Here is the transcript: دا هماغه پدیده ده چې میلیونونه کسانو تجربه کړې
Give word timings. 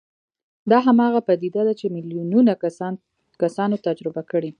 دا 0.71 0.77
هماغه 0.87 1.19
پدیده 1.27 1.61
ده 1.67 1.73
چې 1.79 1.85
میلیونونه 1.95 2.53
کسانو 3.41 3.75
تجربه 3.87 4.21
کړې 4.31 4.49